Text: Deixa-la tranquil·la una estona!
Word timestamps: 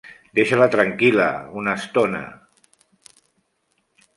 Deixa-la 0.37 0.67
tranquil·la 0.75 1.27
una 1.61 1.75
estona! 1.81 2.23